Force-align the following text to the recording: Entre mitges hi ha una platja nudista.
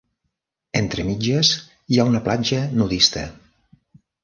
Entre 0.79 1.05
mitges 1.09 1.51
hi 1.95 2.01
ha 2.01 2.07
una 2.13 2.23
platja 2.31 2.65
nudista. 2.81 3.29